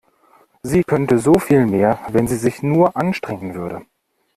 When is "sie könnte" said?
0.63-1.19